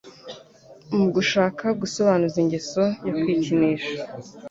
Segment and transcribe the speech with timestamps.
[0.95, 3.95] Mu gushaka gusobanuza n'ingeso yo kwikinisha,